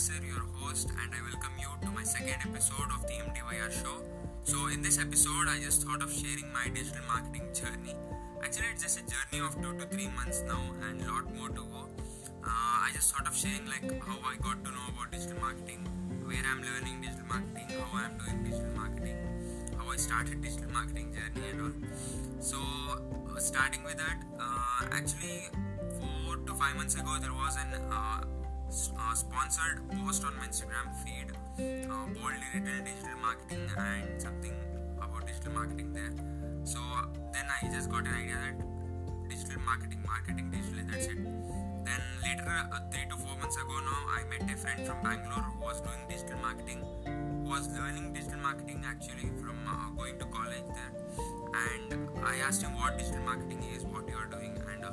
[0.00, 4.00] Yasir, your host, and I welcome you to my second episode of the MDYR show.
[4.44, 7.94] So, in this episode, I just thought of sharing my digital marketing journey.
[8.42, 11.50] Actually, it's just a journey of two to three months now, and a lot more
[11.50, 11.84] to go.
[12.40, 15.84] Uh, I just thought of sharing like how I got to know about digital marketing,
[16.24, 19.18] where I'm learning digital marketing, how I'm doing digital marketing,
[19.76, 21.76] how I started digital marketing journey, and all.
[22.40, 25.52] So, uh, starting with that, uh, actually,
[26.00, 27.76] four to five months ago, there was an
[28.70, 31.32] uh, sponsored post on my Instagram feed,
[31.90, 34.54] uh, boldly written digital marketing and something
[34.96, 36.12] about digital marketing there.
[36.62, 36.78] So
[37.32, 41.18] then I just got an idea that digital marketing, marketing digitally, that's it.
[41.18, 45.42] Then later, uh, three to four months ago now, I met a friend from Bangalore
[45.42, 46.84] who was doing digital marketing,
[47.42, 50.92] who was learning digital marketing actually from uh, going to college there.
[51.90, 54.92] And I asked him what digital marketing is, what you are doing, and uh,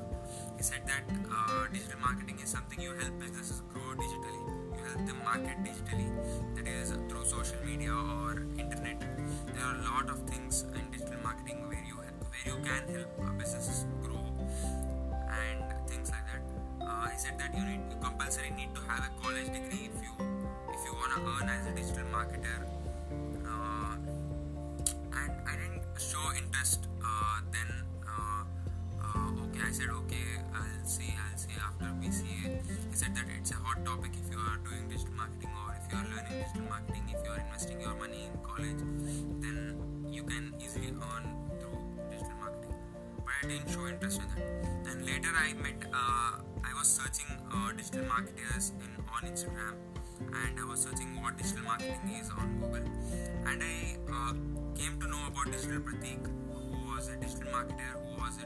[0.57, 4.41] he said that uh, digital marketing is something you help businesses grow digitally.
[4.75, 6.09] You help them market digitally,
[6.55, 8.99] that is through social media or internet.
[9.53, 13.37] There are a lot of things in digital marketing where you where you can help
[13.37, 14.25] businesses grow
[15.29, 16.41] and things like that.
[16.81, 20.01] Uh, he said that you need you compulsory need to have a college degree if
[20.01, 20.13] you
[20.73, 22.65] if you wanna earn as a digital marketer.
[23.45, 23.93] Uh,
[25.21, 27.96] and I didn't show interest uh, then.
[29.57, 32.61] Okay, I said okay, I'll see, I'll see after BCA.
[32.91, 35.91] He said that it's a hot topic if you are doing digital marketing or if
[35.91, 38.77] you are learning digital marketing, if you are investing your money in college,
[39.41, 39.57] then
[40.13, 41.25] you can easily earn
[41.57, 41.73] through
[42.11, 42.75] digital marketing.
[43.25, 44.85] But I didn't show interest in that.
[44.85, 49.73] Then later I met, uh, I was searching uh, digital marketers in on Instagram
[50.21, 52.85] and I was searching what digital marketing is on Google
[53.49, 54.33] and I uh,
[54.77, 56.21] came to know about Digital Pratik
[56.53, 58.45] who was a digital marketer who was a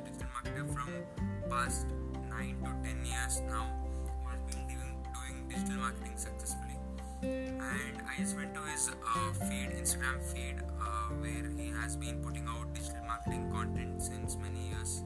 [0.82, 1.86] from past
[2.30, 6.78] 9 to 10 years now who has been doing, doing digital marketing successfully.
[7.22, 12.22] And I just went to his uh, feed Instagram feed uh, where he has been
[12.24, 15.04] putting out digital marketing content since many years.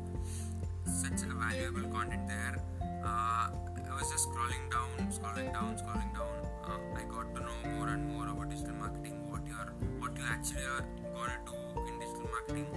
[0.86, 2.56] Such a valuable content there.
[3.04, 6.36] Uh, I was just scrolling down scrolling down scrolling down.
[6.64, 10.16] Uh, I got to know more and more about digital marketing what you are what
[10.18, 12.68] you actually are gonna do in digital marketing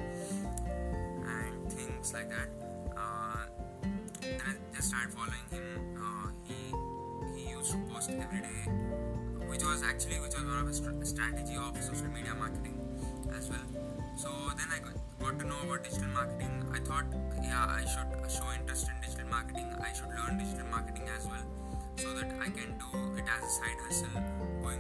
[1.27, 2.68] and things like that.
[4.37, 5.97] Then I just started following him.
[5.97, 6.59] Uh, he
[7.35, 8.63] he used to post every day,
[9.49, 12.77] which was actually which was one of his strategy of social media marketing
[13.37, 13.67] as well.
[14.17, 16.53] So then I got to know about digital marketing.
[16.73, 17.07] I thought,
[17.43, 19.67] yeah, I should show interest in digital marketing.
[19.81, 21.47] I should learn digital marketing as well,
[21.97, 24.23] so that I can do it as a side hustle
[24.63, 24.78] going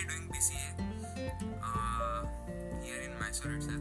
[0.00, 2.26] currently doing BCA uh,
[2.82, 3.80] here in Mysore itself.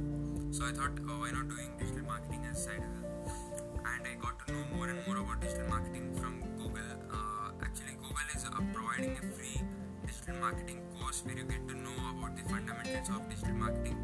[0.51, 2.81] So I thought, oh, why not doing digital marketing as side
[3.23, 3.79] hustle?
[3.85, 6.81] And I got to know more and more about digital marketing from Google.
[7.11, 9.61] Uh, actually, Google is uh, providing a free
[10.05, 13.97] digital marketing course where you get to know about the fundamentals of digital marketing.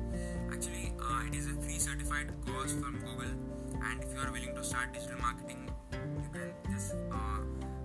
[0.52, 3.34] Actually, uh, it is a free certified course from Google,
[3.84, 7.40] and if you are willing to start digital marketing, you can just uh,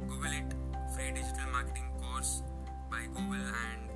[0.06, 0.54] Google it
[0.94, 2.42] free digital marketing course
[2.90, 3.89] by Google, and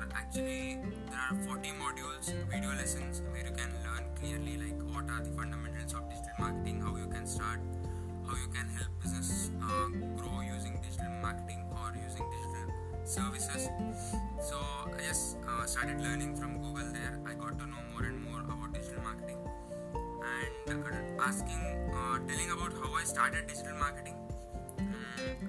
[0.00, 0.78] are actually
[1.10, 5.30] there are 40 modules, video lessons where you can learn clearly like what are the
[5.36, 7.60] fundamentals of digital marketing, how you can start,
[8.26, 12.66] how you can help business uh, grow using digital marketing or using digital
[13.04, 13.68] services.
[14.40, 17.20] So I just uh, started learning from Google there.
[17.26, 19.38] I got to know more and more about digital marketing
[20.64, 21.60] and uh, asking,
[21.92, 24.16] uh, telling about how I started digital marketing.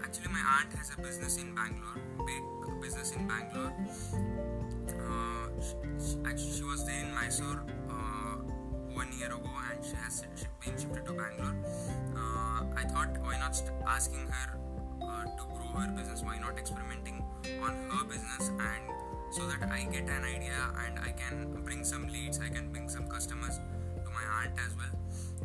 [0.04, 3.74] Actually, my aunt has a business in Bangalore, big business in Bangalore.
[4.90, 8.36] Uh, she, actually, she was there in Mysore uh,
[8.94, 10.24] one year ago, and she has
[10.64, 11.56] been shifted to Bangalore.
[12.16, 13.56] Uh, I thought, why not
[13.88, 14.60] asking her
[15.02, 16.24] uh, to grow her business?
[16.24, 17.24] Why not experimenting
[17.62, 18.84] on her business and
[19.32, 22.90] so that I get an idea and I can bring some leads, I can bring
[22.90, 23.58] some customers
[24.04, 24.92] to my aunt as well.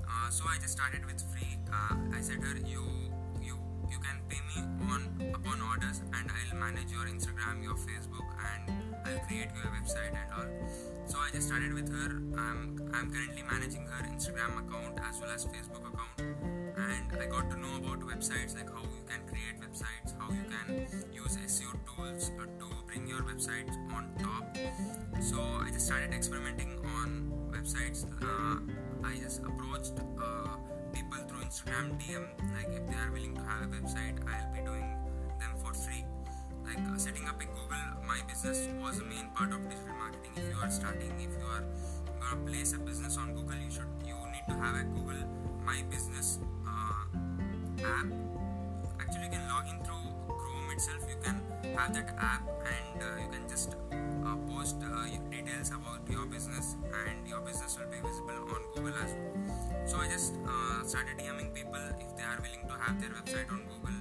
[0.02, 1.56] Uh, so I just started with free.
[1.72, 2.82] Uh, I said her, you
[5.36, 8.72] upon orders, and I'll manage your Instagram, your Facebook, and
[9.04, 10.50] I'll create your website and all.
[11.06, 12.10] So I just started with her.
[12.40, 17.50] I'm I'm currently managing her Instagram account as well as Facebook account, and I got
[17.50, 21.72] to know about websites like how you can create websites, how you can use SEO
[21.84, 24.56] tools to bring your website on top.
[25.20, 28.06] So I just started experimenting on websites.
[28.22, 28.60] Uh,
[29.04, 30.56] I just approached uh,
[30.92, 32.26] people through Instagram DM.
[32.56, 35.05] Like if they are willing to have a website, I'll be doing.
[36.76, 40.32] Like uh, setting up a Google my business was a main part of digital marketing.
[40.36, 41.64] If you are starting, if you are
[42.20, 45.24] gonna place a business on Google, you should you need to have a Google
[45.64, 46.38] My Business
[46.68, 47.16] uh,
[47.80, 48.12] app.
[49.00, 51.00] Actually, you can log in through Chrome itself.
[51.08, 51.40] You can
[51.76, 56.76] have that app and uh, you can just uh, post uh, details about your business
[56.92, 59.86] and your business will be visible on Google as well.
[59.86, 63.50] So I just uh, started DMing people if they are willing to have their website
[63.50, 63.96] on Google,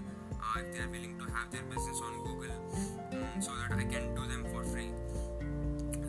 [0.45, 2.55] uh, if they are willing to have their business on Google,
[3.11, 4.91] um, so that I can do them for free.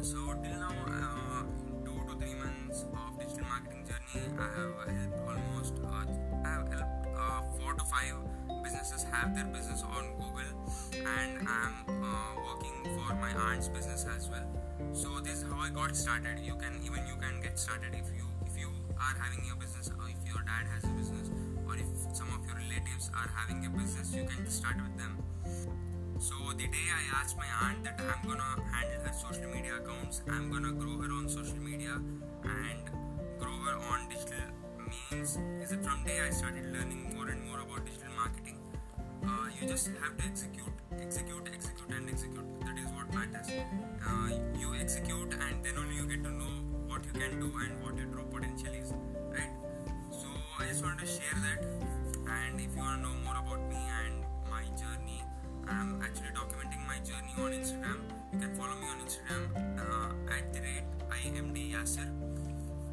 [0.02, 1.42] So till now, uh,
[1.84, 6.04] two to three months of digital marketing journey, I have helped almost, uh,
[6.44, 8.14] I have helped uh, four to five
[8.62, 10.52] businesses have their business on Google,
[10.92, 14.46] and I'm uh, working for my aunt's business as well.
[14.92, 16.38] So this is how I got started.
[16.40, 19.88] You can even you can get started if you if you are having a business
[19.88, 21.30] or if your dad has a business
[21.76, 25.19] or if some of your relatives are having a business you can start with them.
[26.19, 30.23] So the day i asked my aunt that i'm gonna handle her social media accounts
[30.31, 31.93] i'm gonna grow her on social media
[32.44, 32.84] and
[33.38, 34.49] grow her on digital
[34.88, 38.58] means is it from day i started learning more and more about digital marketing.
[39.26, 42.61] Uh, you just have to execute execute execute and execute.
[42.61, 43.50] That is what matters.
[44.06, 46.55] Uh, you execute and then only you get to know
[46.87, 48.25] what you can do and what your true
[50.76, 51.64] just wanted to share that.
[52.28, 54.20] And if you want to know more about me and
[54.50, 55.23] my journey
[55.67, 57.96] i'm actually documenting my journey on instagram.
[58.34, 60.84] You can follow me on instagram uh, at the rate
[61.32, 62.12] imd yasir.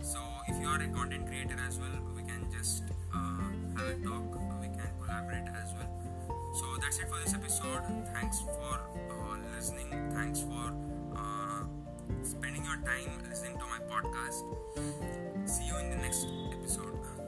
[0.02, 2.84] So if you are a content creator as well we can just
[3.14, 4.32] uh, have a talk
[4.62, 5.92] we can collaborate as well.
[6.56, 7.84] So that's it for this episode.
[8.14, 8.80] Thanks for
[9.12, 9.92] uh, listening.
[10.14, 10.72] Thanks for
[12.24, 14.40] spending your time listening to my podcast.
[15.46, 17.23] See you in the next episode.